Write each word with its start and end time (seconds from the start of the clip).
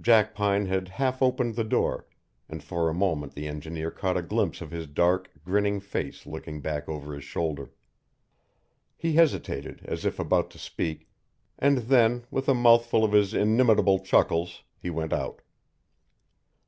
Jackpine 0.00 0.66
had 0.66 0.86
half 0.86 1.20
opened 1.20 1.56
the 1.56 1.64
door, 1.64 2.06
and 2.48 2.62
for 2.62 2.88
a 2.88 2.94
moment 2.94 3.34
the 3.34 3.48
engineer 3.48 3.90
caught 3.90 4.16
a 4.16 4.22
glimpse 4.22 4.60
of 4.60 4.70
his 4.70 4.86
dark, 4.86 5.32
grinning 5.44 5.80
face 5.80 6.26
looking 6.26 6.60
back 6.60 6.88
over 6.88 7.12
his 7.12 7.24
shoulder. 7.24 7.72
He 8.96 9.14
hesitated, 9.14 9.80
as 9.84 10.04
if 10.04 10.20
about 10.20 10.48
to 10.52 10.58
speak, 10.58 11.08
and 11.58 11.78
then 11.78 12.24
with 12.30 12.48
a 12.48 12.54
mouthful 12.54 13.02
of 13.02 13.10
his 13.10 13.34
inimitable 13.34 13.98
chuckles, 13.98 14.62
he 14.78 14.90
went 14.90 15.12
out. 15.12 15.42